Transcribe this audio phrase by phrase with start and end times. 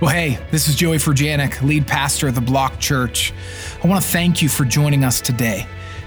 [0.00, 3.34] Well, hey, this is Joey Furjanic, lead pastor of the Block Church.
[3.84, 5.66] I want to thank you for joining us today.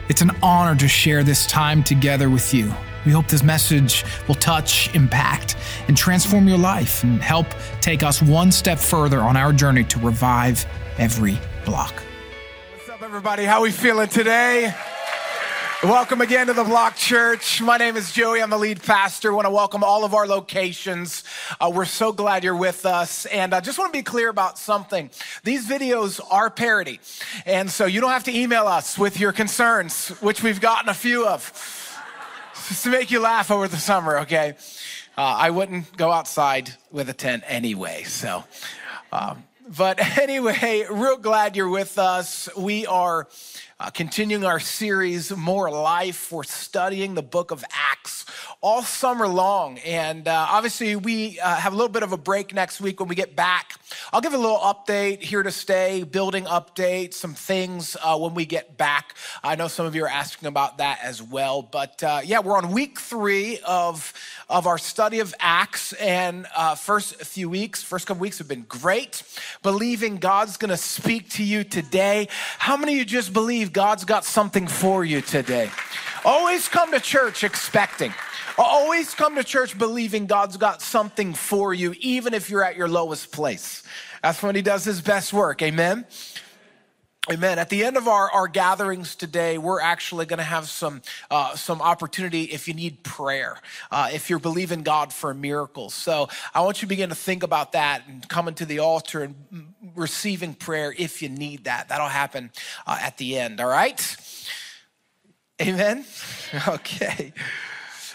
[0.09, 2.73] It's an honor to share this time together with you.
[3.05, 7.45] We hope this message will touch, impact, and transform your life and help
[7.81, 10.65] take us one step further on our journey to revive
[10.97, 11.93] every block.
[12.73, 13.45] What's up, everybody?
[13.45, 14.73] How we feeling today?
[15.83, 17.61] Welcome again to the Block Church.
[17.61, 18.41] My name is Joey.
[18.41, 19.33] I'm the lead pastor.
[19.33, 21.25] I want to welcome all of our locations.
[21.59, 23.25] Uh, we're so glad you're with us.
[23.25, 25.09] And I just want to be clear about something.
[25.43, 27.01] These videos are parody.
[27.45, 30.93] And so you don't have to email us with your concerns, which we've gotten a
[30.93, 31.51] few of,
[32.69, 34.53] just to make you laugh over the summer, okay?
[35.17, 38.03] Uh, I wouldn't go outside with a tent anyway.
[38.03, 38.45] So,
[39.11, 39.43] um,
[39.77, 42.47] but anyway, real glad you're with us.
[42.55, 43.27] We are
[43.83, 46.31] uh, continuing our series, More Life.
[46.31, 48.25] We're studying the book of Acts
[48.63, 49.77] all summer long.
[49.79, 53.09] And uh, obviously, we uh, have a little bit of a break next week when
[53.09, 53.73] we get back.
[54.13, 58.45] I'll give a little update here to stay, building update, some things uh, when we
[58.45, 59.15] get back.
[59.43, 61.61] I know some of you are asking about that as well.
[61.61, 64.13] But uh, yeah, we're on week three of,
[64.49, 65.91] of our study of Acts.
[65.93, 69.23] And uh, first few weeks, first couple weeks have been great.
[69.61, 72.29] Believing God's going to speak to you today.
[72.59, 75.69] How many of you just believe God's got something for you today?
[76.25, 78.13] Always come to church expecting.
[78.57, 82.87] Always come to church believing God's got something for you, even if you're at your
[82.87, 83.83] lowest place.
[84.21, 85.61] That's when He does His best work.
[85.61, 86.05] Amen.
[87.31, 87.57] Amen.
[87.57, 91.55] At the end of our, our gatherings today, we're actually going to have some uh,
[91.55, 93.57] some opportunity if you need prayer,
[93.91, 95.93] uh, if you're believing God for miracles.
[95.93, 99.23] So I want you to begin to think about that and coming to the altar
[99.23, 101.87] and receiving prayer if you need that.
[101.87, 102.51] That'll happen
[102.85, 103.61] uh, at the end.
[103.61, 104.17] All right.
[105.61, 106.05] Amen.
[106.67, 107.33] Okay.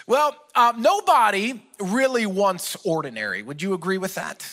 [0.06, 3.42] Well, um, nobody really wants ordinary.
[3.42, 4.48] Would you agree with that?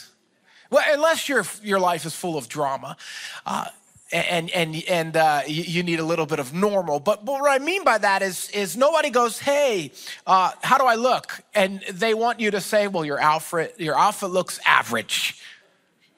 [0.72, 2.98] Well, unless your your life is full of drama.
[3.46, 3.68] Uh,
[4.12, 7.00] and and and uh, you, need a little bit of normal.
[7.00, 9.92] But, but, what I mean by that is is nobody goes, "Hey,
[10.28, 13.98] uh, how do I look?" And they want you to say, "Well, your outfit your
[13.98, 15.42] outfit looks average."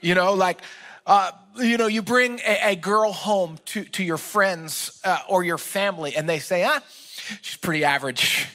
[0.01, 0.61] You know, like.
[1.05, 5.43] Uh, you know, you bring a, a, girl home to, to your friends uh, or
[5.43, 6.81] your family, and they say, ah,
[7.41, 8.47] she's pretty average.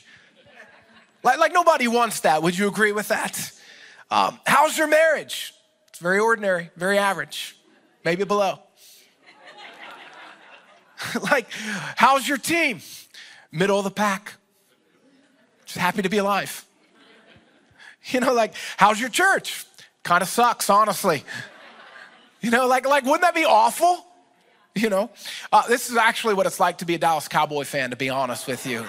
[1.23, 2.43] like, like nobody wants that.
[2.43, 3.53] Would you agree with that?
[4.11, 5.55] Um, how's your marriage?
[5.89, 7.57] It's very ordinary, very average,
[8.05, 8.59] maybe below.
[11.31, 11.49] like,
[11.97, 12.81] how's your team?
[13.51, 14.35] Middle of the pack.
[15.65, 16.65] Just happy to be alive.
[18.07, 19.65] You know, like, how's your church?
[20.03, 21.23] Kind of sucks, honestly.
[22.43, 24.05] You know, like, like wouldn't that be awful?
[24.75, 25.11] You know,
[25.53, 28.09] uh, this is actually what it's like to be a Dallas Cowboy fan, to be
[28.09, 28.85] honest with you.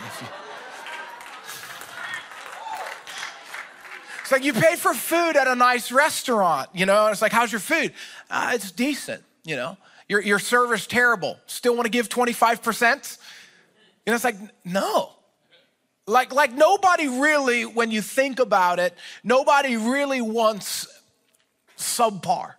[4.22, 7.52] It's like you pay for food at a nice restaurant, you know, it's like, how's
[7.52, 7.94] your food?
[8.30, 9.76] Uh, it's decent, you know.
[10.08, 11.38] Your, your service terrible.
[11.46, 13.18] Still want to give 25%?
[14.06, 15.12] You know, it's like, no.
[16.08, 20.88] Like, like nobody really, when you think about it, nobody really wants
[21.78, 22.54] subpar.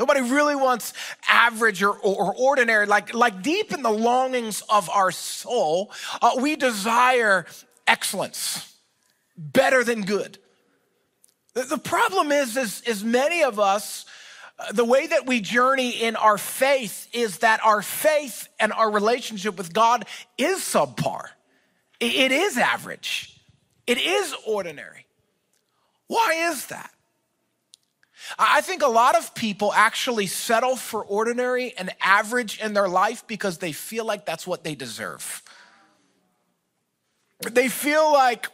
[0.00, 0.94] Nobody really wants
[1.28, 2.86] average or, or, ordinary.
[2.86, 7.44] Like, like deep in the longings of our soul, uh, we desire
[7.86, 8.74] excellence,
[9.36, 10.38] better than good.
[11.52, 14.06] The, the problem is, is, is many of us,
[14.58, 18.90] uh, the way that we journey in our faith is that our faith and our
[18.90, 20.06] relationship with God
[20.38, 21.26] is subpar.
[22.00, 23.38] it, it is average.
[23.86, 25.04] It is ordinary.
[26.06, 26.90] Why is that?
[28.38, 33.26] I think a lot of people actually settle for ordinary and average in their life
[33.26, 35.42] because they feel like that's what they deserve.
[37.40, 38.48] They feel like,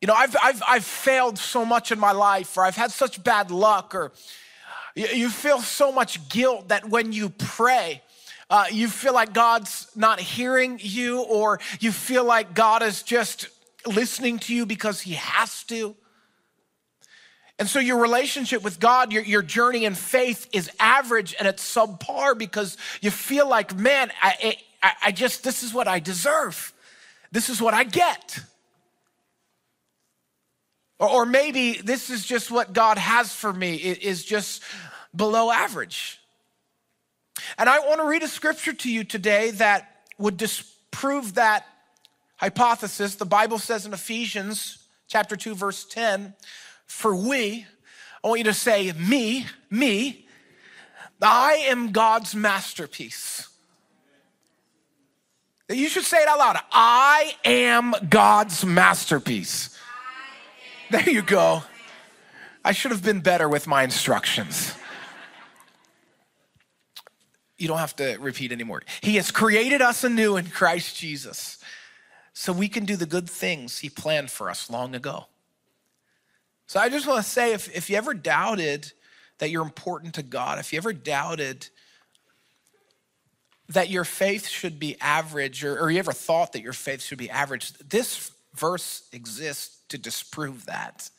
[0.00, 3.22] you know, I've, I've, I've failed so much in my life, or I've had such
[3.22, 4.12] bad luck, or
[4.96, 8.02] you feel so much guilt that when you pray,
[8.50, 13.48] uh, you feel like God's not hearing you, or you feel like God is just
[13.86, 15.96] listening to you because He has to.
[17.58, 21.62] And so your relationship with God, your, your journey in faith is average and it's
[21.62, 26.72] subpar because you feel like, man, I, I, I just, this is what I deserve.
[27.30, 28.40] This is what I get.
[30.98, 34.62] Or, or maybe this is just what God has for me, it is just
[35.14, 36.20] below average.
[37.58, 41.66] And I want to read a scripture to you today that would disprove that
[42.36, 43.14] hypothesis.
[43.14, 44.78] The Bible says in Ephesians
[45.08, 46.34] chapter 2 verse 10,
[46.86, 47.66] for we,
[48.22, 50.26] I want you to say, me, me,
[51.20, 53.48] I am God's masterpiece.
[55.70, 56.58] You should say it out loud.
[56.72, 59.78] I am God's masterpiece.
[60.90, 61.62] There you go.
[62.64, 64.74] I should have been better with my instructions.
[67.56, 68.82] You don't have to repeat anymore.
[69.00, 71.58] He has created us anew in Christ Jesus
[72.32, 75.26] so we can do the good things He planned for us long ago.
[76.66, 78.92] So I just want to say if, if you ever doubted
[79.38, 81.68] that you're important to God, if you ever doubted
[83.68, 87.18] that your faith should be average, or, or you ever thought that your faith should
[87.18, 91.10] be average, this verse exists to disprove that.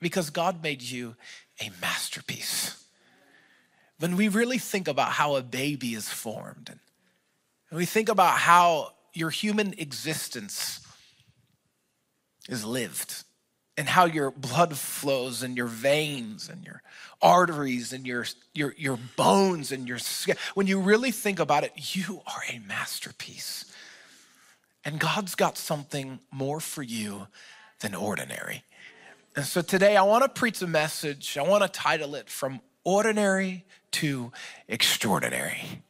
[0.00, 1.16] Because God made you
[1.60, 2.84] a masterpiece.
[3.98, 6.70] When we really think about how a baby is formed,
[7.70, 10.80] and we think about how your human existence
[12.48, 13.24] is lived,
[13.76, 16.82] and how your blood flows and your veins and your
[17.20, 18.24] arteries and your,
[18.54, 20.36] your, your bones and your skin.
[20.54, 23.70] When you really think about it, you are a masterpiece.
[24.84, 27.26] And God's got something more for you
[27.80, 28.62] than ordinary.
[29.34, 31.36] And so today I want to preach a message.
[31.36, 34.32] I want to title it From Ordinary to
[34.68, 35.82] Extraordinary.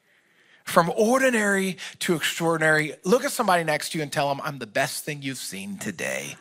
[0.64, 2.94] From ordinary to extraordinary.
[3.04, 5.78] Look at somebody next to you and tell them, I'm the best thing you've seen
[5.78, 6.34] today.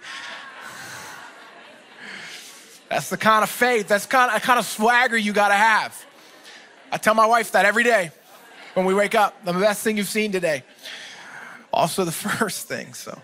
[2.96, 6.06] That's the kind of faith, that's kind of, kind of swagger you got to have.
[6.94, 8.10] I tell my wife that every day
[8.74, 9.44] when we wake up.
[9.44, 10.64] The best thing you've seen today.
[11.74, 12.94] Also, the first thing.
[12.94, 13.22] So,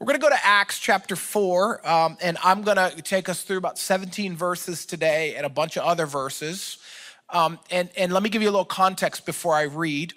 [0.00, 3.78] we're to go to Acts chapter 4, um, and I'm to take us through about
[3.78, 6.78] 17 verses today and a bunch of other verses.
[7.30, 10.12] Um, and, and let me give you a little context before I read.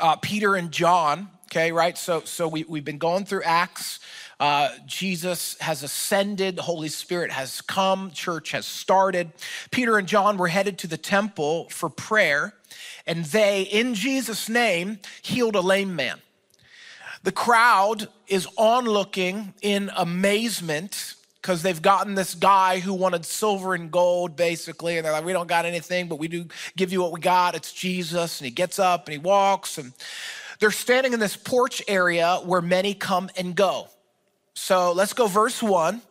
[0.00, 1.98] Uh, Peter and John, okay, right?
[1.98, 3.98] So, so we, we've been going through Acts.
[4.40, 9.32] Uh, Jesus has ascended, the Holy Spirit has come, church has started.
[9.70, 12.54] Peter and John were headed to the temple for prayer,
[13.06, 16.20] and they, in Jesus' name, healed a lame man.
[17.24, 23.90] The crowd is onlooking in amazement because they've gotten this guy who wanted silver and
[23.90, 24.98] gold, basically.
[24.98, 26.46] And they're like, we don't got anything, but we do
[26.76, 27.54] give you what we got.
[27.54, 28.40] It's Jesus.
[28.40, 29.78] And he gets up and he walks.
[29.78, 29.92] And
[30.60, 33.88] they're standing in this porch area where many come and go.
[34.58, 36.02] So let's go, verse one.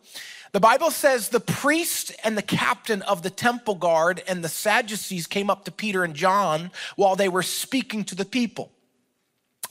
[0.52, 5.26] The Bible says the priest and the captain of the temple guard and the Sadducees
[5.26, 8.72] came up to Peter and John while they were speaking to the people.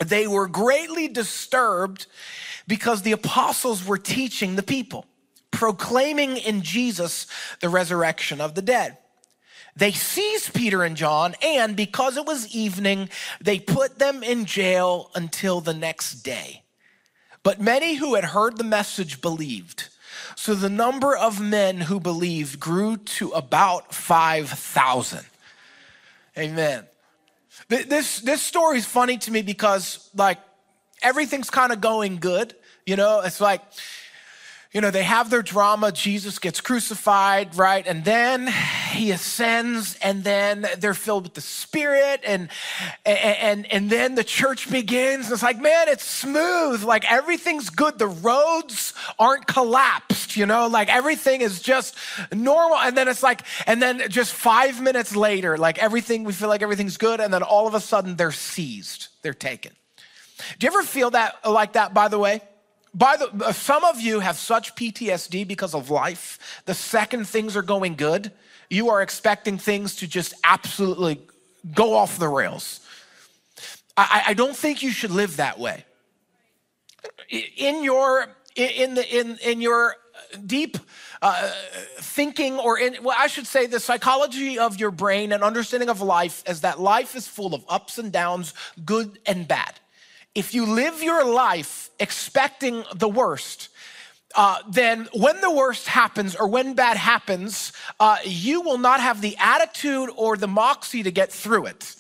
[0.06, 2.06] They were greatly disturbed
[2.68, 5.08] because the apostles were teaching the people,
[5.50, 7.26] proclaiming in Jesus
[7.62, 9.00] the resurrection of the dead.
[9.76, 13.10] They seized Peter and John, and because it was evening,
[13.42, 16.62] they put them in jail until the next day.
[17.48, 19.88] But many who had heard the message believed.
[20.36, 25.26] So the number of men who believed grew to about 5,000.
[26.38, 26.84] Amen.
[27.70, 30.40] This, this story is funny to me because, like,
[31.02, 32.54] everything's kind of going good.
[32.86, 33.62] You know, it's like,
[34.78, 35.92] you know, they have their drama.
[35.92, 37.84] Jesus gets crucified, right?
[37.88, 38.46] And then
[38.92, 42.50] he ascends, and then they're filled with the Spirit, and
[43.04, 45.26] and and then the church begins.
[45.26, 46.84] And it's like, man, it's smooth.
[46.84, 47.98] Like everything's good.
[47.98, 51.96] The roads aren't collapsed, you know, like everything is just
[52.32, 52.78] normal.
[52.78, 56.62] And then it's like, and then just five minutes later, like everything, we feel like
[56.62, 59.72] everything's good, and then all of a sudden they're seized, they're taken.
[60.60, 62.44] Do you ever feel that like that, by the way?
[62.98, 66.62] By the some of you have such PTSD because of life.
[66.66, 68.32] The second things are going good,
[68.70, 71.22] you are expecting things to just absolutely
[71.76, 72.80] go off the rails.
[73.96, 75.86] I, I don't think you should live that way.
[77.30, 79.96] In your in the in in your
[80.46, 80.78] deep
[81.22, 81.52] uh,
[82.00, 86.02] thinking, or in well, I should say, the psychology of your brain and understanding of
[86.02, 89.80] life is that life is full of ups and downs, good and bad
[90.38, 93.70] if you live your life expecting the worst,
[94.36, 99.20] uh, then when the worst happens or when bad happens, uh, you will not have
[99.20, 101.96] the attitude or the moxie to get through it.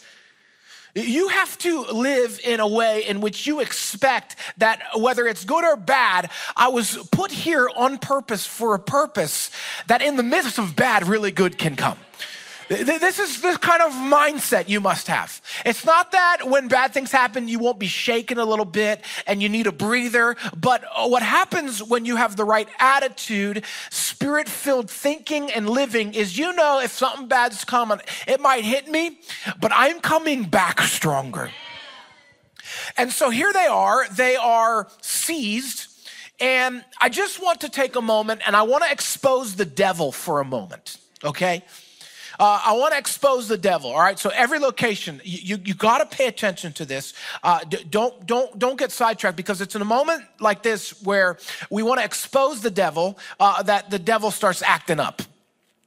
[0.93, 5.65] You have to live in a way in which you expect that whether it's good
[5.65, 9.49] or bad, I was put here on purpose for a purpose
[9.87, 11.97] that in the midst of bad, really good can come.
[12.69, 15.41] This is the kind of mindset you must have.
[15.65, 19.41] It's not that when bad things happen, you won't be shaken a little bit and
[19.41, 24.49] you need a breather, but uh, what happens when you have the right attitude, spirit
[24.49, 29.19] filled thinking and living is you know if something bad's coming, it might hit me,
[29.61, 31.51] but I'm coming back stronger.
[32.97, 35.87] And so here they are, they are seized.
[36.41, 40.11] And I just want to take a moment and I want to expose the devil
[40.11, 41.63] for a moment, okay?
[42.39, 43.91] Uh, I want to expose the devil.
[43.91, 44.19] All right.
[44.19, 47.13] So every location, you you, you got to pay attention to this.
[47.43, 51.37] Uh, don't don't don't get sidetracked because it's in a moment like this where
[51.69, 55.21] we want to expose the devil uh, that the devil starts acting up.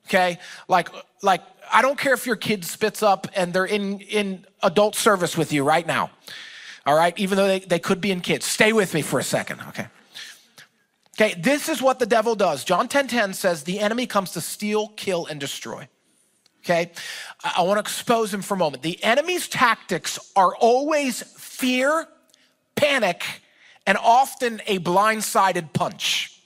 [0.06, 0.38] Okay.
[0.68, 0.88] Like
[1.22, 1.42] like
[1.72, 5.52] I don't care if your kid spits up and they're in in adult service with
[5.52, 6.10] you right now.
[6.86, 7.16] All right.
[7.18, 8.46] Even though they, they could be in kids.
[8.46, 9.60] Stay with me for a second.
[9.68, 9.86] Okay.
[11.20, 12.64] Okay, this is what the devil does.
[12.64, 15.86] John 10 10 says, The enemy comes to steal, kill, and destroy.
[16.62, 16.92] Okay,
[17.42, 18.82] I, to expose him for a moment.
[18.82, 22.06] The enemy's tactics are always fear,
[22.76, 23.24] panic,
[23.86, 26.38] and often a blindsided punch.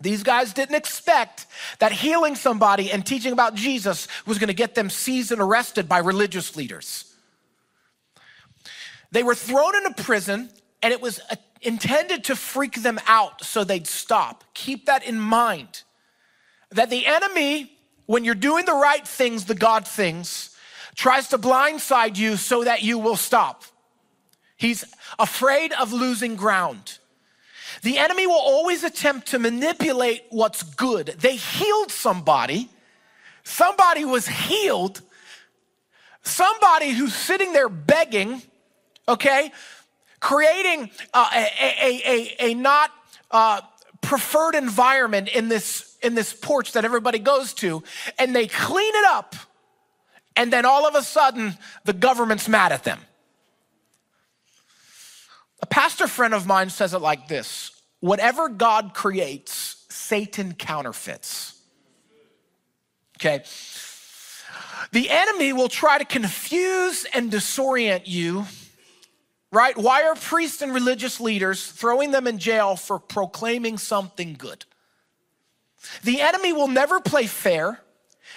[0.00, 1.46] These guys didn't expect
[1.78, 5.86] that healing somebody and teaching about Jesus was going to get them seized and arrested
[5.86, 7.14] by religious leaders.
[9.12, 10.48] They were thrown into prison,
[10.82, 14.44] and it was a intended to freak them out so they'd stop.
[14.54, 15.82] Keep that in mind.
[16.70, 17.72] That the enemy,
[18.10, 20.50] when you're doing the right things, the God things,
[20.96, 23.62] tries to blindside you so that you will stop.
[24.56, 24.84] He's
[25.20, 26.98] afraid of losing ground.
[27.82, 31.14] The enemy will always attempt to manipulate what's good.
[31.20, 32.68] They healed somebody,
[33.44, 35.02] somebody was healed,
[36.22, 38.42] somebody who's sitting there begging,
[39.06, 39.52] okay,
[40.18, 42.90] creating uh, a, a, a, a, not
[43.30, 43.60] uh,
[44.00, 47.82] preferred environment in this, in this porch that everybody goes to,
[48.18, 49.34] and they clean it up,
[50.36, 52.98] and then all of a sudden, the government's mad at them.
[55.62, 61.60] A pastor friend of mine says it like this whatever God creates, Satan counterfeits.
[63.18, 63.44] Okay?
[64.92, 68.46] The enemy will try to confuse and disorient you
[69.52, 69.76] right?
[69.76, 74.64] Why are priests and religious leaders throwing them in jail for proclaiming something good?
[76.02, 77.80] The enemy will never play fair.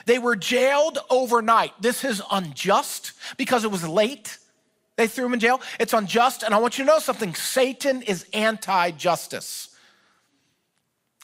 [0.06, 1.74] They were jailed overnight.
[1.82, 4.38] This is unjust because it was late.
[4.96, 5.62] They threw them in jail.
[5.80, 6.44] It's unjust.
[6.44, 9.70] And I want you to know something Satan is anti justice.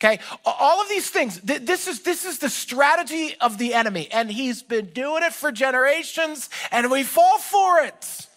[0.01, 4.31] Okay, all of these things, this is, this is the strategy of the enemy, and
[4.31, 8.27] he's been doing it for generations, and we fall for it.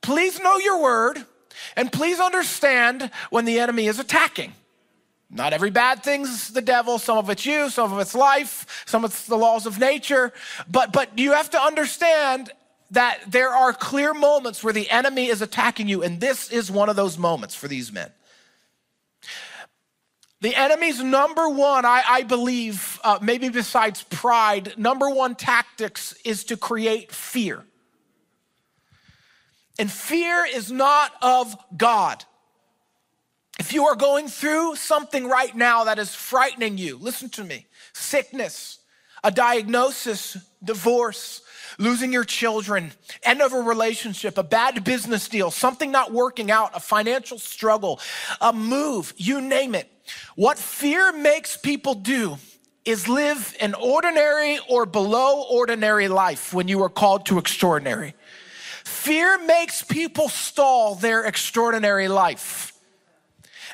[0.00, 1.26] Please know your word
[1.76, 4.52] and please understand when the enemy is attacking.
[5.30, 6.98] Not every bad thing's the devil.
[6.98, 10.32] Some of it's you, some of it's life, some of it's the laws of nature.
[10.70, 12.50] But, but you have to understand
[12.90, 16.88] that there are clear moments where the enemy is attacking you, and this is one
[16.88, 18.10] of those moments for these men.
[20.40, 26.44] The enemy's number one, I, I believe, uh, maybe besides pride, number one tactics is
[26.44, 27.64] to create fear.
[29.78, 32.24] And fear is not of God.
[33.58, 37.66] If you are going through something right now that is frightening you, listen to me
[37.92, 38.78] sickness,
[39.24, 41.42] a diagnosis, divorce,
[41.78, 42.92] losing your children,
[43.24, 48.00] end of a relationship, a bad business deal, something not working out, a financial struggle,
[48.40, 49.90] a move, you name it.
[50.36, 52.38] What fear makes people do
[52.84, 58.14] is live an ordinary or below ordinary life when you are called to extraordinary.
[58.84, 62.72] Fear makes people stall their extraordinary life.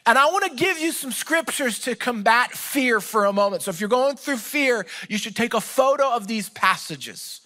[0.07, 3.63] And I want to give you some scriptures to combat fear for a moment.
[3.63, 7.41] So if you're going through fear, you should take a photo of these passages.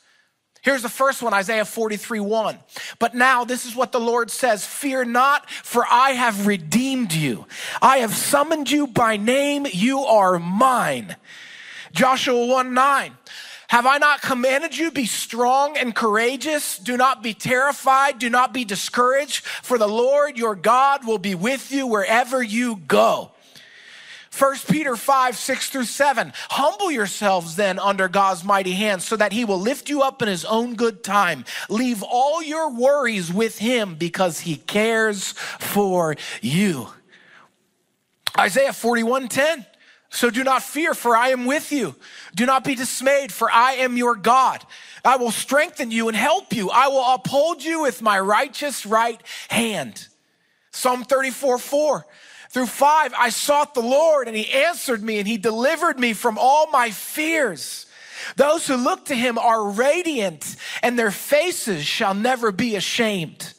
[0.62, 2.58] Here's the first one, Isaiah 43 1.
[2.98, 7.46] But now this is what the Lord says Fear not, for I have redeemed you.
[7.80, 9.66] I have summoned you by name.
[9.72, 11.14] You are mine.
[11.92, 13.12] Joshua 1 9.
[13.68, 16.78] Have I not commanded you, be strong and courageous?
[16.78, 18.18] Do not be terrified.
[18.18, 22.76] Do not be discouraged, for the Lord your God will be with you wherever you
[22.76, 23.30] go.
[24.36, 26.32] 1 Peter 5, 6 through 7.
[26.50, 30.28] Humble yourselves then under God's mighty hand so that he will lift you up in
[30.28, 31.44] his own good time.
[31.68, 36.88] Leave all your worries with him because he cares for you.
[38.38, 39.66] Isaiah 41, 10.
[40.10, 41.94] So do not fear, for I am with you.
[42.34, 44.64] Do not be dismayed, for I am your God.
[45.04, 46.70] I will strengthen you and help you.
[46.70, 50.08] I will uphold you with my righteous right hand.
[50.70, 52.06] Psalm 34 4
[52.50, 53.14] through 5.
[53.16, 56.90] I sought the Lord, and he answered me, and he delivered me from all my
[56.90, 57.86] fears.
[58.36, 63.52] Those who look to him are radiant, and their faces shall never be ashamed.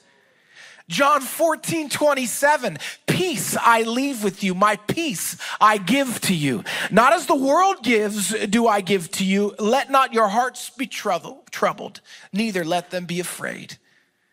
[0.90, 6.64] John 14, 27, peace I leave with you, my peace I give to you.
[6.90, 9.54] Not as the world gives, do I give to you.
[9.60, 12.02] Let not your hearts be troubled,
[12.34, 13.78] neither let them be afraid.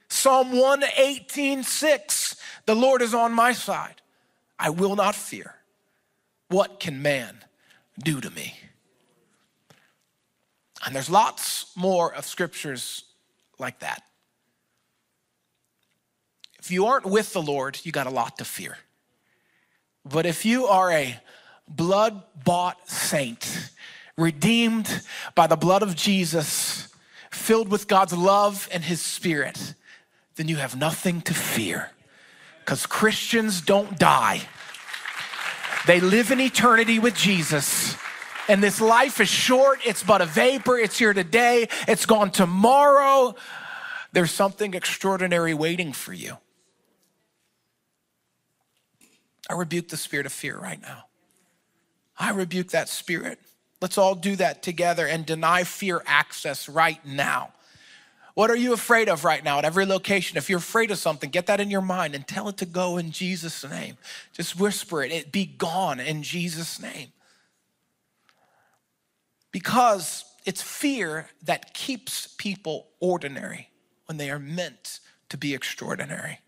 [0.08, 4.00] Psalm 118, 6, the Lord is on my side.
[4.58, 5.56] I will not fear.
[6.48, 7.44] What can man
[8.02, 8.54] do to me?
[10.86, 13.04] And there's lots more of scriptures
[13.58, 14.02] like that.
[16.66, 18.76] If you aren't with the Lord, you got a lot to fear.
[20.04, 21.16] But if you are a
[21.68, 23.70] blood bought saint,
[24.18, 25.02] redeemed
[25.36, 26.88] by the blood of Jesus,
[27.30, 29.74] filled with God's love and his spirit,
[30.34, 31.92] then you have nothing to fear.
[32.64, 34.40] Because Christians don't die,
[35.86, 37.96] they live in eternity with Jesus.
[38.48, 43.36] And this life is short, it's but a vapor, it's here today, it's gone tomorrow.
[44.10, 46.38] There's something extraordinary waiting for you.
[49.48, 51.04] I rebuke the spirit of fear right now.
[52.18, 53.38] I rebuke that spirit.
[53.80, 57.52] Let's all do that together and deny fear access right now.
[58.34, 60.36] What are you afraid of right now at every location?
[60.36, 62.98] If you're afraid of something, get that in your mind and tell it to go
[62.98, 63.96] in Jesus' name.
[64.32, 67.12] Just whisper it, it be gone in Jesus' name.
[69.52, 73.70] Because it's fear that keeps people ordinary
[74.04, 75.00] when they are meant
[75.30, 76.40] to be extraordinary.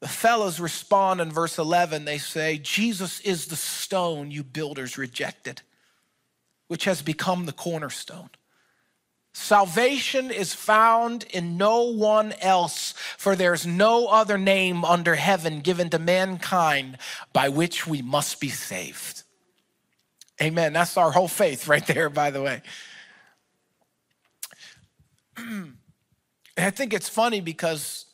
[0.00, 2.06] The fellows respond in verse 11.
[2.06, 5.60] They say, Jesus is the stone you builders rejected,
[6.68, 8.30] which has become the cornerstone.
[9.32, 15.88] Salvation is found in no one else, for there's no other name under heaven given
[15.90, 16.98] to mankind
[17.32, 19.22] by which we must be saved.
[20.42, 20.72] Amen.
[20.72, 22.62] That's our whole faith right there, by the way.
[26.56, 28.06] I think it's funny because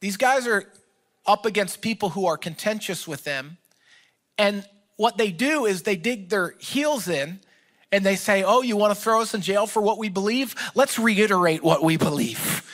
[0.00, 0.70] these guys are
[1.28, 3.58] up against people who are contentious with them.
[4.38, 4.66] And
[4.96, 7.40] what they do is they dig their heels in
[7.92, 10.54] and they say, Oh, you want to throw us in jail for what we believe?
[10.74, 12.64] Let's reiterate what we believe.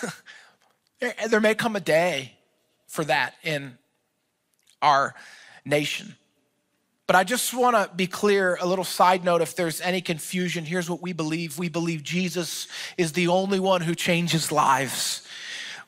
[1.28, 2.36] there may come a day
[2.86, 3.76] for that in
[4.80, 5.14] our
[5.64, 6.16] nation.
[7.06, 10.64] But I just want to be clear a little side note if there's any confusion.
[10.64, 15.26] Here's what we believe we believe Jesus is the only one who changes lives.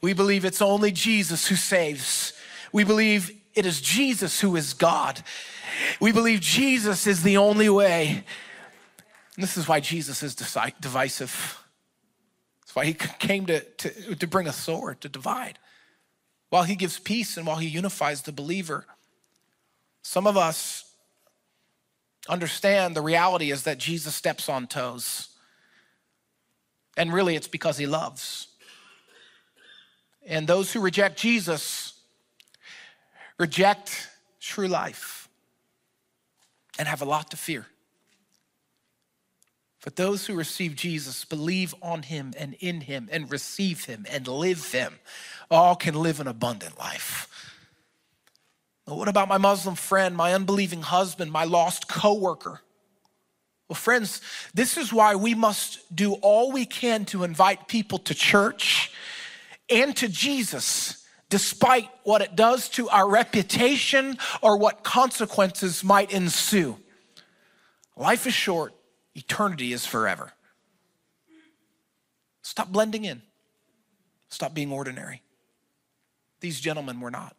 [0.02, 2.32] We believe it's only Jesus who saves.
[2.72, 5.22] We believe it is Jesus who is God.
[6.00, 8.24] We believe Jesus is the only way.
[9.36, 11.58] And this is why Jesus is divisive.
[12.60, 15.58] That's why he came to, to, to bring a sword to divide.
[16.50, 18.86] While he gives peace and while he unifies the believer,
[20.02, 20.92] some of us
[22.28, 25.28] understand the reality is that Jesus steps on toes.
[26.96, 28.48] And really, it's because he loves.
[30.26, 31.94] And those who reject Jesus
[33.38, 34.08] reject
[34.40, 35.28] true life
[36.78, 37.66] and have a lot to fear.
[39.82, 44.28] But those who receive Jesus, believe on him and in him and receive him and
[44.28, 44.94] live him,
[45.50, 47.28] all can live an abundant life.
[48.86, 52.60] But what about my Muslim friend, my unbelieving husband, my lost coworker?
[53.68, 54.20] Well, friends,
[54.54, 58.92] this is why we must do all we can to invite people to church
[59.72, 66.76] and to Jesus, despite what it does to our reputation or what consequences might ensue.
[67.96, 68.74] Life is short,
[69.14, 70.32] eternity is forever.
[72.42, 73.22] Stop blending in,
[74.28, 75.22] stop being ordinary.
[76.40, 77.36] These gentlemen were not.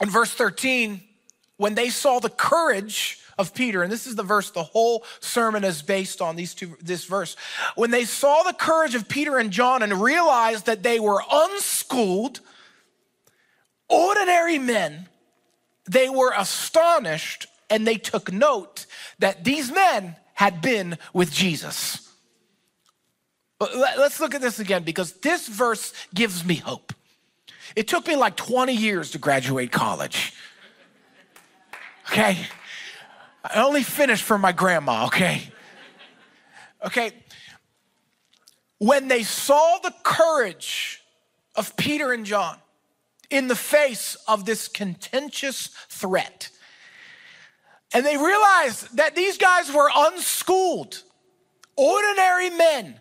[0.00, 1.02] In verse 13,
[1.56, 5.64] when they saw the courage of Peter, and this is the verse the whole sermon
[5.64, 7.36] is based on, these two, this verse.
[7.74, 12.40] When they saw the courage of Peter and John and realized that they were unschooled,
[13.88, 15.08] ordinary men,
[15.90, 18.86] they were astonished and they took note
[19.18, 22.12] that these men had been with Jesus.
[23.60, 26.92] Let's look at this again because this verse gives me hope.
[27.76, 30.34] It took me like 20 years to graduate college.
[32.10, 32.36] Okay?
[33.44, 35.42] I only finished for my grandma, okay?
[36.84, 37.12] Okay.
[38.78, 41.02] When they saw the courage
[41.54, 42.56] of Peter and John
[43.28, 46.50] in the face of this contentious threat,
[47.92, 51.02] and they realized that these guys were unschooled,
[51.76, 52.98] ordinary men.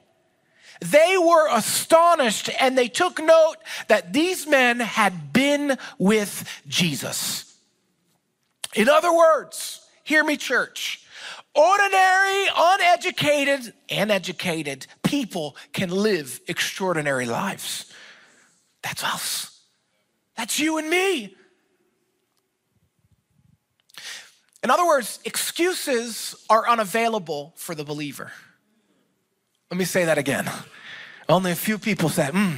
[0.81, 3.55] They were astonished and they took note
[3.87, 7.57] that these men had been with Jesus.
[8.75, 11.05] In other words, Hear me, church.
[11.55, 17.91] Ordinary, uneducated, and educated people can live extraordinary lives.
[18.81, 19.61] That's us.
[20.35, 21.35] That's you and me.
[24.63, 28.31] In other words, excuses are unavailable for the believer.
[29.69, 30.49] Let me say that again.
[31.29, 32.55] Only a few people said, hmm.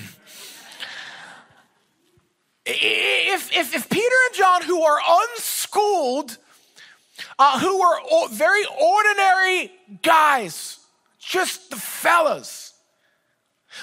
[2.66, 6.38] If, if, if Peter and John, who are unschooled,
[7.38, 9.72] uh, who were o- very ordinary
[10.02, 10.80] guys,
[11.20, 12.74] just the fellas.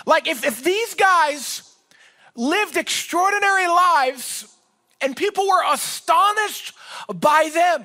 [0.06, 1.62] Like, if, if these guys
[2.34, 4.46] lived extraordinary lives
[5.00, 6.72] and people were astonished
[7.14, 7.84] by them,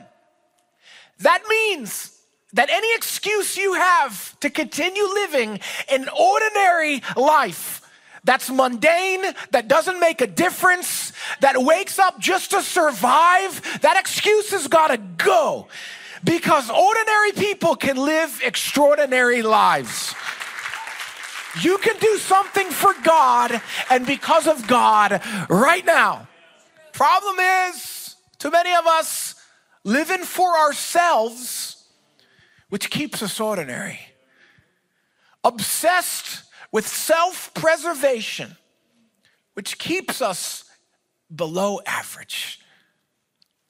[1.20, 2.18] that means
[2.54, 7.82] that any excuse you have to continue living an ordinary life
[8.28, 14.52] that's mundane, that doesn't make a difference, that wakes up just to survive, that excuse
[14.52, 15.70] has got to go.
[16.26, 20.14] Because ordinary people can live extraordinary lives.
[21.62, 26.28] You can do something for God and because of God right now.
[26.92, 29.36] Problem is, too many of us
[29.86, 31.86] living for ourselves,
[32.68, 34.00] which keeps us ordinary.
[35.46, 38.58] Obsessed with self preservation,
[39.54, 40.64] which keeps us
[41.34, 42.60] below average.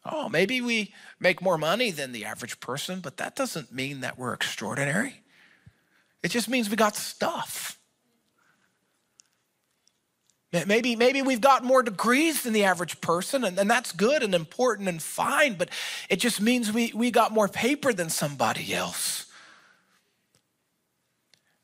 [0.06, 4.18] Oh, maybe we make more money than the average person, but that doesn't mean that
[4.18, 5.22] we're extraordinary.
[6.24, 7.78] It just means we got stuff.
[10.66, 14.34] Maybe, maybe we've got more degrees than the average person, and, and that's good and
[14.34, 15.70] important and fine, but
[16.10, 19.27] it just means we, we got more paper than somebody else.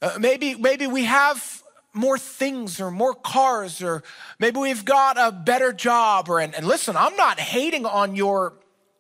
[0.04, 1.64] Uh, maybe, maybe we have
[1.94, 4.04] more things or more cars, or
[4.38, 6.28] maybe we've got a better job.
[6.28, 8.52] Or, and, and listen, I'm not hating on your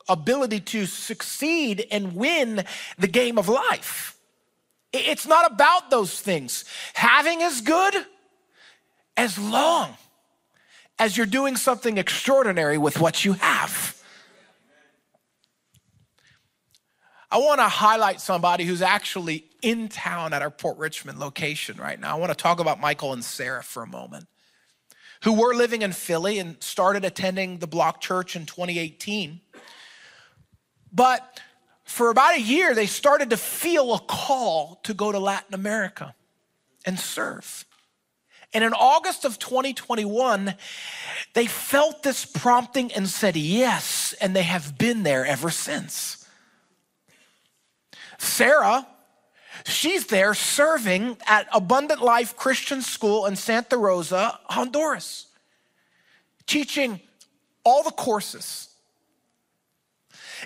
[0.08, 2.64] ability to succeed and win
[2.98, 4.18] the game of life.
[4.94, 6.64] It's not about those things.
[6.94, 7.96] Having is good
[9.18, 9.98] as long
[11.00, 14.02] as you're doing something extraordinary with what you have.
[17.30, 22.00] I want to highlight somebody who's actually in town at our Port Richmond location right
[22.00, 22.16] now.
[22.16, 24.28] I want to talk about Michael and Sarah for a moment,
[25.24, 29.42] who were living in Philly and started attending the Block Church in 2018.
[30.92, 31.40] But
[31.86, 36.14] for about a year, they started to feel a call to go to Latin America
[36.86, 37.66] and serve.
[38.54, 40.54] And in August of 2021,
[41.34, 46.28] they felt this prompting and said yes, and they have been there ever since.
[48.20, 48.88] Sarah,
[49.66, 55.28] she's there serving at Abundant Life Christian School in Santa Rosa, Honduras,
[56.46, 57.00] teaching
[57.64, 58.70] all the courses.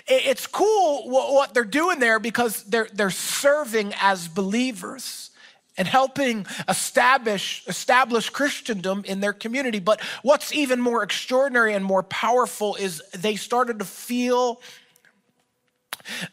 [0.06, 5.30] It's cool what they're doing there because they're, they're serving as believers
[5.76, 9.78] and helping establish, establish Christendom in their community.
[9.78, 14.60] But what's even more extraordinary and more powerful is they started to feel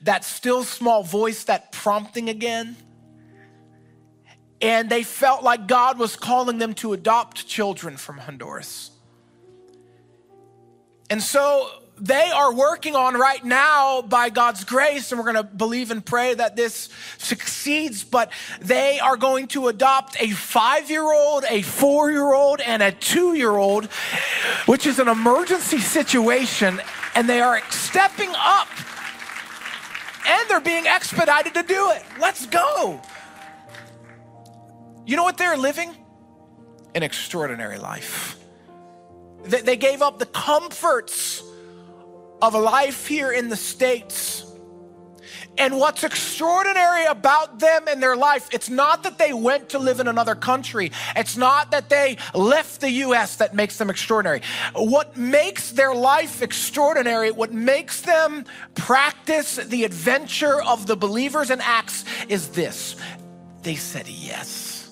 [0.01, 2.75] that still small voice, that prompting again.
[4.61, 8.91] And they felt like God was calling them to adopt children from Honduras.
[11.09, 15.49] And so they are working on right now by God's grace, and we're going to
[15.49, 18.03] believe and pray that this succeeds.
[18.03, 22.83] But they are going to adopt a five year old, a four year old, and
[22.83, 23.85] a two year old,
[24.65, 26.81] which is an emergency situation.
[27.13, 28.67] And they are stepping up
[30.25, 32.03] and they're being expedited to do it.
[32.19, 33.01] Let's go.
[35.05, 35.95] You know what they're living?
[36.95, 38.37] An extraordinary life.
[39.43, 41.43] They gave up the comforts
[42.41, 44.45] of a life here in the States
[45.57, 49.99] and what's extraordinary about them and their life, it's not that they went to live
[49.99, 50.91] in another country.
[51.15, 54.41] It's not that they left the US that makes them extraordinary.
[54.73, 61.61] What makes their life extraordinary, what makes them practice the adventure of the believers in
[61.61, 62.95] Acts is this
[63.63, 64.91] they said yes.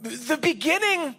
[0.00, 1.16] The beginning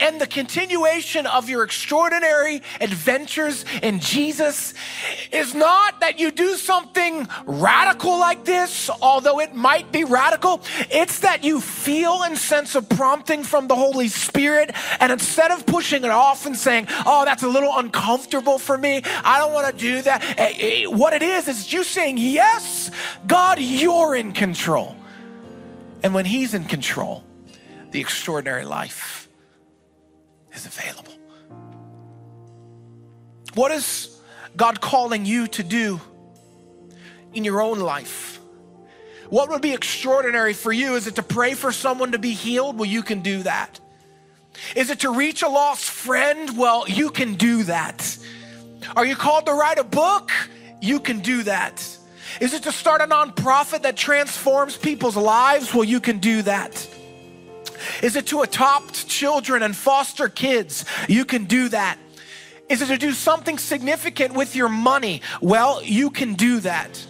[0.00, 4.74] and the continuation of your extraordinary adventures in Jesus
[5.30, 10.62] is not that you do something radical like this, although it might be radical.
[10.90, 14.72] It's that you feel and sense a prompting from the Holy Spirit.
[14.98, 19.02] And instead of pushing it off and saying, oh, that's a little uncomfortable for me,
[19.24, 20.22] I don't want to do that.
[20.38, 22.90] Eh, eh, what it is, is you saying, yes,
[23.26, 24.96] God, you're in control.
[26.02, 27.24] And when He's in control,
[27.90, 29.19] the extraordinary life
[30.52, 31.12] is available.
[33.54, 34.20] What is
[34.56, 36.00] God calling you to do
[37.32, 38.40] in your own life?
[39.28, 40.94] What would be extraordinary for you?
[40.96, 42.76] Is it to pray for someone to be healed?
[42.76, 43.78] Well, you can do that.
[44.74, 46.58] Is it to reach a lost friend?
[46.58, 48.18] Well, you can do that.
[48.96, 50.32] Are you called to write a book?
[50.80, 51.96] You can do that.
[52.40, 55.74] Is it to start a nonprofit that transforms people's lives?
[55.74, 56.88] Well, you can do that.
[58.02, 60.84] Is it to adopt children and foster kids?
[61.08, 61.98] You can do that.
[62.68, 65.22] Is it to do something significant with your money?
[65.40, 67.04] Well, you can do that.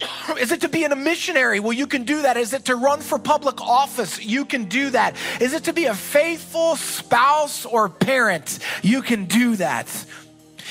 [0.40, 1.60] Is it to be in a missionary?
[1.60, 2.36] Well, you can do that.
[2.36, 4.22] Is it to run for public office?
[4.22, 5.16] You can do that.
[5.40, 8.58] Is it to be a faithful spouse or parent?
[8.82, 9.86] You can do that.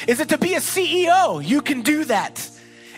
[0.08, 1.46] Is it to be a CEO?
[1.46, 2.50] You can do that.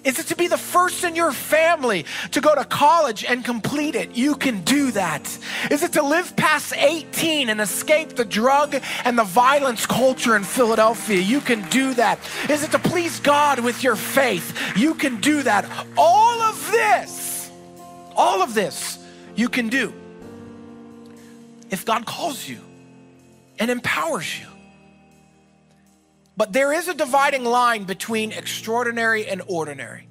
[0.05, 3.95] Is it to be the first in your family to go to college and complete
[3.95, 4.15] it?
[4.15, 5.25] You can do that.
[5.71, 10.43] Is it to live past 18 and escape the drug and the violence culture in
[10.43, 11.19] Philadelphia?
[11.19, 12.19] You can do that.
[12.49, 14.77] Is it to please God with your faith?
[14.77, 15.65] You can do that.
[15.97, 17.49] All of this,
[18.15, 18.99] all of this,
[19.35, 19.91] you can do
[21.71, 22.59] if God calls you
[23.57, 24.45] and empowers you.
[26.37, 30.07] But there is a dividing line between extraordinary and ordinary.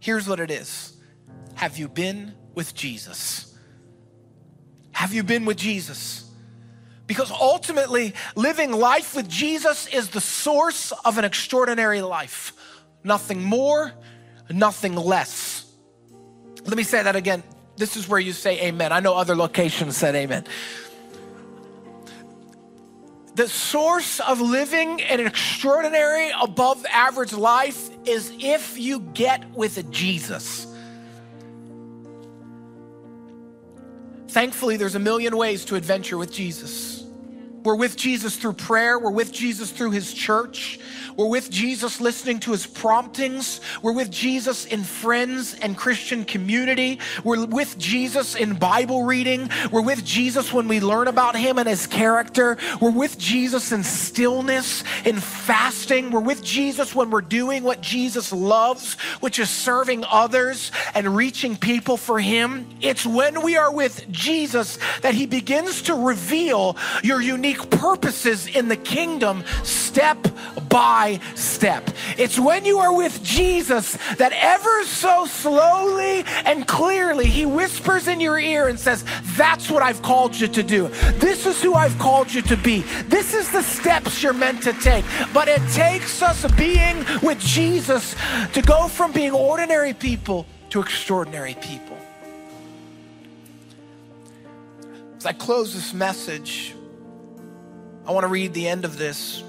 [0.00, 0.96] Here's what it is
[1.54, 3.56] Have you been with Jesus?
[4.92, 6.26] Have you been with Jesus?
[7.06, 12.52] Because ultimately, living life with Jesus is the source of an extraordinary life.
[13.02, 13.92] Nothing more,
[14.48, 15.66] nothing less.
[16.64, 17.42] Let me say that again.
[17.76, 18.92] This is where you say amen.
[18.92, 20.46] I know other locations said amen
[23.34, 30.66] the source of living an extraordinary, above average life is if you get with Jesus.
[34.28, 36.99] Thankfully, there's a million ways to adventure with Jesus.
[37.62, 40.78] We're with Jesus through prayer, we're with Jesus through his church,
[41.16, 43.60] we're with Jesus listening to his promptings.
[43.82, 46.98] We're with Jesus in friends and Christian community.
[47.24, 49.50] We're with Jesus in Bible reading.
[49.70, 52.56] We're with Jesus when we learn about him and his character.
[52.80, 56.10] We're with Jesus in stillness, in fasting.
[56.10, 61.56] We're with Jesus when we're doing what Jesus loves, which is serving others and reaching
[61.56, 62.66] people for him.
[62.80, 68.68] It's when we are with Jesus that he begins to reveal your unique purposes in
[68.68, 70.18] the kingdom step
[70.68, 71.90] by step.
[72.16, 78.20] It's when you are with Jesus that ever so slowly and clearly he whispers in
[78.20, 79.04] your ear and says,
[79.36, 80.88] That's what I've called you to do.
[81.18, 82.80] This is who I've called you to be.
[83.08, 85.04] This is the steps you're meant to take.
[85.32, 88.14] But it takes us being with Jesus
[88.52, 91.96] to go from being ordinary people to extraordinary people.
[95.16, 96.74] As I close this message,
[98.10, 99.44] I want to read the end of this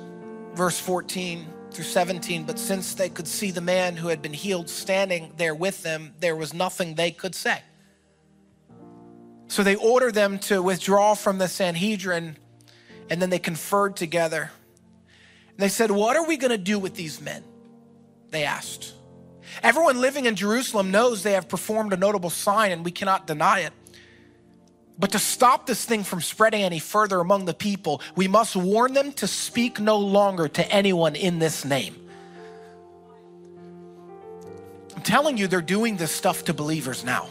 [0.54, 2.44] verse 14 through 17.
[2.44, 6.14] But since they could see the man who had been healed standing there with them,
[6.20, 7.64] there was nothing they could say.
[9.48, 12.38] So they ordered them to withdraw from the Sanhedrin,
[13.10, 14.52] and then they conferred together.
[15.50, 17.44] And they said, What are we going to do with these men?
[18.30, 18.94] They asked.
[19.64, 23.62] Everyone living in Jerusalem knows they have performed a notable sign, and we cannot deny
[23.62, 23.74] it.
[25.02, 28.94] But to stop this thing from spreading any further among the people, we must warn
[28.94, 31.96] them to speak no longer to anyone in this name.
[34.96, 37.30] I'm telling you, they're doing this stuff to believers now.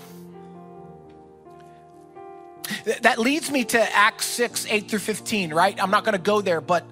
[3.02, 5.80] That leads me to Acts 6, 8 through 15, right?
[5.80, 6.85] I'm not going to go there, but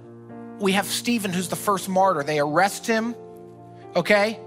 [0.60, 2.22] we have Stephen, who's the first martyr.
[2.22, 3.16] They arrest him,
[3.96, 4.38] okay?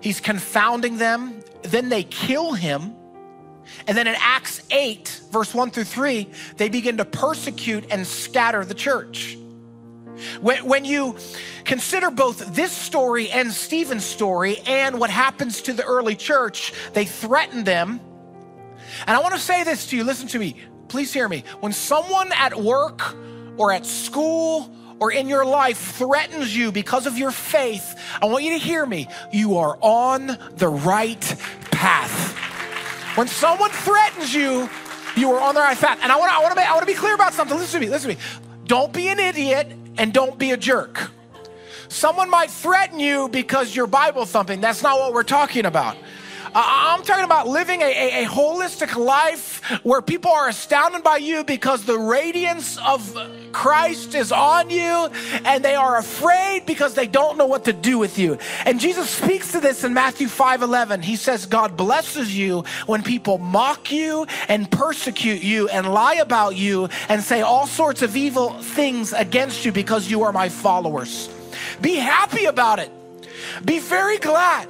[0.00, 1.42] He's confounding them.
[1.62, 2.94] Then they kill him.
[3.86, 8.64] And then in Acts 8, verse 1 through 3, they begin to persecute and scatter
[8.64, 9.36] the church.
[10.40, 11.16] When, when you
[11.64, 17.04] consider both this story and Stephen's story and what happens to the early church, they
[17.04, 18.00] threaten them.
[19.06, 20.56] And I want to say this to you listen to me,
[20.88, 21.44] please hear me.
[21.60, 23.16] When someone at work
[23.56, 28.44] or at school or in your life threatens you because of your faith, I want
[28.44, 29.08] you to hear me.
[29.32, 31.36] You are on the right
[31.70, 32.21] path.
[33.14, 34.68] When someone threatens you,
[35.16, 35.98] you are on the right path.
[36.02, 37.56] And I want to I want to I want to be clear about something.
[37.56, 37.90] Listen to me.
[37.90, 38.22] Listen to me.
[38.66, 41.10] Don't be an idiot and don't be a jerk.
[41.88, 44.62] Someone might threaten you because you're Bible thumping.
[44.62, 45.96] That's not what we're talking about.
[46.54, 51.44] I'm talking about living a, a, a, holistic life where people are astounded by you
[51.44, 53.16] because the radiance of
[53.52, 55.08] Christ is on you
[55.44, 58.38] and they are afraid because they don't know what to do with you.
[58.66, 61.02] And Jesus speaks to this in Matthew 5 11.
[61.02, 66.56] He says, God blesses you when people mock you and persecute you and lie about
[66.56, 71.30] you and say all sorts of evil things against you because you are my followers.
[71.80, 72.90] Be happy about it.
[73.64, 74.68] Be very glad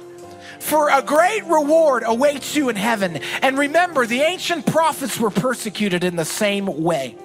[0.63, 3.17] for a great reward awaits you in heaven.
[3.41, 7.17] And remember, the ancient prophets were persecuted in the same way.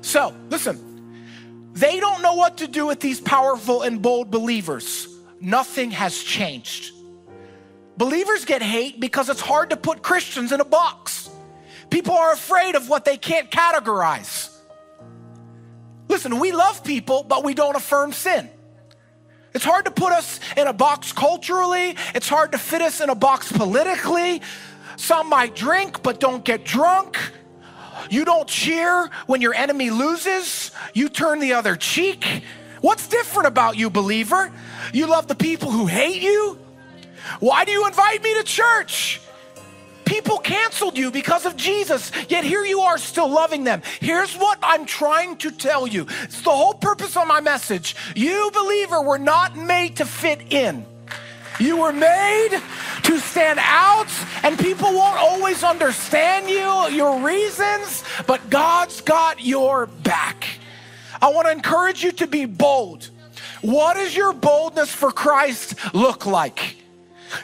[0.00, 5.08] So, listen, they don't know what to do with these powerful and bold believers.
[5.40, 6.94] Nothing has changed.
[7.96, 11.28] Believers get hate because it's hard to put Christians in a box.
[11.90, 14.48] People are afraid of what they can't categorize.
[16.08, 18.48] Listen, we love people, but we don't affirm sin.
[19.54, 23.10] It's hard to put us in a box culturally, it's hard to fit us in
[23.10, 24.42] a box politically.
[24.96, 27.18] Some might drink but don't get drunk.
[28.10, 32.42] You don't cheer when your enemy loses, you turn the other cheek.
[32.80, 34.52] What's different about you, believer?
[34.92, 36.58] You love the people who hate you?
[37.40, 39.20] Why do you invite me to church?
[40.12, 43.80] People canceled you because of Jesus, yet here you are still loving them.
[43.98, 47.96] Here's what I'm trying to tell you it's the whole purpose of my message.
[48.14, 50.84] You, believer, were not made to fit in.
[51.58, 52.60] You were made
[53.04, 54.08] to stand out,
[54.42, 60.46] and people won't always understand you, your reasons, but God's got your back.
[61.22, 63.08] I want to encourage you to be bold.
[63.62, 66.81] What does your boldness for Christ look like?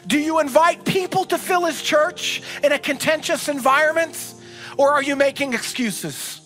[0.07, 4.35] Do you invite people to fill his church in a contentious environment,
[4.77, 6.41] or are you making excuses?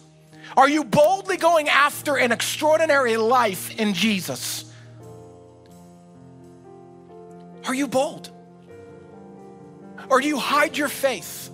[0.55, 4.71] Are you boldly going after an extraordinary life in Jesus?
[7.65, 8.29] Are you bold?
[10.09, 11.49] Or do you hide your faith?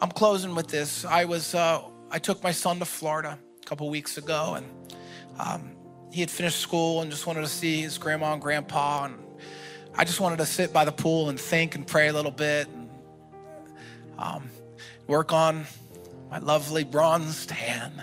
[0.00, 1.04] I'm closing with this.
[1.04, 4.66] I was, uh, I took my son to Florida a couple weeks ago, and
[5.38, 5.72] um,
[6.12, 9.04] he had finished school and just wanted to see his grandma and grandpa.
[9.04, 9.18] And
[9.94, 12.68] I just wanted to sit by the pool and think and pray a little bit
[12.68, 12.90] and
[14.18, 14.50] um,
[15.06, 15.66] work on
[16.30, 18.02] my lovely bronzed hand.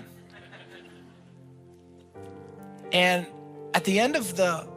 [2.91, 3.25] And
[3.73, 4.67] at the end of the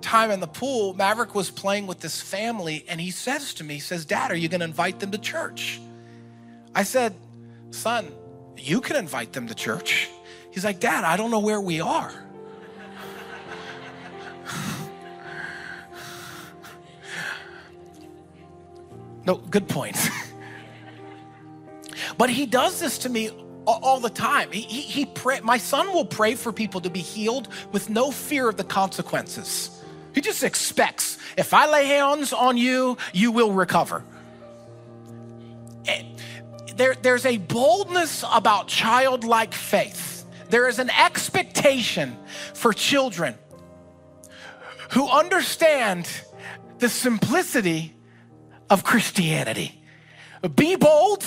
[0.00, 3.74] time in the pool, Maverick was playing with this family, and he says to me,
[3.74, 5.80] he says, Dad, are you going to invite them to church?
[6.74, 7.14] I said,
[7.70, 8.12] Son,
[8.56, 10.08] you can invite them to church.
[10.50, 12.25] He's like, Dad, I don't know where we are.
[19.26, 19.96] No, good point.
[22.18, 23.30] but he does this to me
[23.66, 24.52] all the time.
[24.52, 28.10] He, he, he pray, my son will pray for people to be healed with no
[28.10, 29.82] fear of the consequences.
[30.14, 34.04] He just expects if I lay hands on you, you will recover.
[35.86, 36.04] Eh,
[36.76, 40.24] there, there's a boldness about childlike faith.
[40.48, 42.16] There is an expectation
[42.54, 43.34] for children
[44.92, 46.08] who understand
[46.78, 47.95] the simplicity
[48.70, 49.80] of Christianity.
[50.54, 51.24] Be bold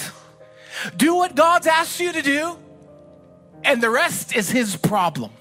[0.95, 2.57] do what God's asked you to do,
[3.63, 5.31] and the rest is His problem.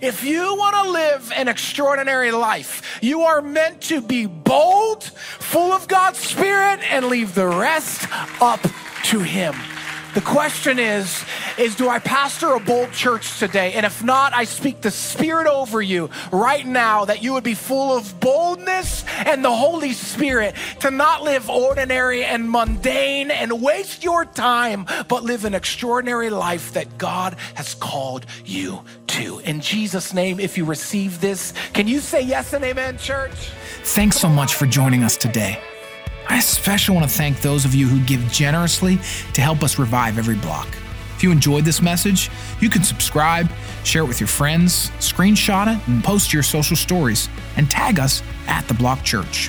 [0.00, 5.72] If you want to live an extraordinary life, you are meant to be bold, full
[5.72, 8.06] of God's Spirit, and leave the rest
[8.40, 8.60] up
[9.04, 9.54] to Him.
[10.14, 11.24] The question is,
[11.62, 13.74] is do I pastor a bold church today?
[13.74, 17.54] And if not, I speak the Spirit over you right now that you would be
[17.54, 24.02] full of boldness and the Holy Spirit to not live ordinary and mundane and waste
[24.02, 29.38] your time, but live an extraordinary life that God has called you to.
[29.40, 33.50] In Jesus' name, if you receive this, can you say yes and amen, church?
[33.84, 35.60] Thanks so much for joining us today.
[36.28, 38.98] I especially want to thank those of you who give generously
[39.34, 40.68] to help us revive every block.
[41.22, 43.48] If you enjoyed this message, you can subscribe,
[43.84, 48.24] share it with your friends, screenshot it, and post your social stories, and tag us
[48.48, 49.48] at The Block Church.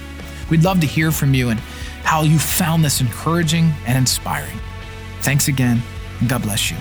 [0.52, 1.60] We'd love to hear from you and
[2.04, 4.60] how you found this encouraging and inspiring.
[5.22, 5.82] Thanks again,
[6.20, 6.78] and God bless you.